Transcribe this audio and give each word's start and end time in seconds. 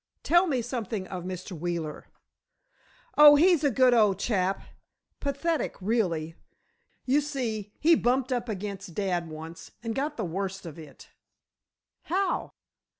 Tell 0.23 0.47
me 0.47 0.63
something 0.63 1.05
of 1.09 1.25
Mr. 1.25 1.51
Wheeler." 1.51 2.07
"Oh, 3.19 3.35
he's 3.35 3.63
a 3.63 3.69
good 3.69 3.93
old 3.93 4.17
chap. 4.17 4.63
Pathetic, 5.19 5.75
rather. 5.79 6.33
You 7.05 7.21
see, 7.21 7.71
he 7.79 7.93
bumped 7.93 8.33
up 8.33 8.49
against 8.49 8.95
dad 8.95 9.29
once, 9.29 9.69
and 9.83 9.93
got 9.93 10.17
the 10.17 10.25
worst 10.25 10.65
of 10.65 10.79
it." 10.79 11.09
"How?" 12.05 12.53